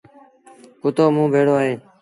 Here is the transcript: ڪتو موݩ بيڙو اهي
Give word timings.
ڪتو 0.81 1.03
موݩ 1.15 1.31
بيڙو 1.33 1.55
اهي 1.59 1.73